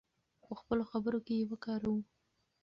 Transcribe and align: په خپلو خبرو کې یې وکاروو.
په 0.47 0.53
خپلو 0.59 0.83
خبرو 0.91 1.19
کې 1.25 1.33
یې 1.39 1.47
وکاروو. 1.51 1.99